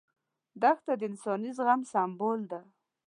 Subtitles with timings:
[0.61, 2.61] دښته د انساني زغم سمبول ده.